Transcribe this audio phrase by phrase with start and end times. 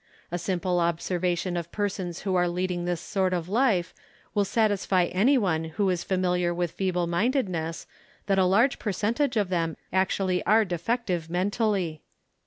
[0.31, 3.93] A simple observation of persons who are leading this sort of life
[4.33, 7.85] will satisfy any one who is familiar with feeble minded ness
[8.25, 12.01] that a large percentage of them actually are de fective mentally.